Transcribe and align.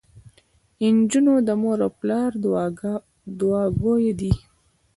انجونو 0.85 1.33
د 1.47 1.49
مور 1.61 1.79
او 1.85 1.91
پلار 1.99 2.31
دوعاګويه 3.39 4.13
دي. 4.21 4.33